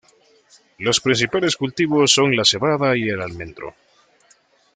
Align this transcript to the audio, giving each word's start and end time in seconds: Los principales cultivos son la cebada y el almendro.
Los 0.79 0.99
principales 0.99 1.55
cultivos 1.55 2.11
son 2.11 2.35
la 2.35 2.43
cebada 2.43 2.97
y 2.97 3.07
el 3.07 3.21
almendro. 3.21 3.75